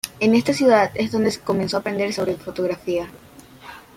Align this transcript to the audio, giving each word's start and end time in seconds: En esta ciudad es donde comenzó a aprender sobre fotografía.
En 0.19 0.33
esta 0.33 0.51
ciudad 0.51 0.89
es 0.95 1.11
donde 1.11 1.37
comenzó 1.43 1.77
a 1.77 1.81
aprender 1.81 2.11
sobre 2.11 2.33
fotografía. 2.33 3.07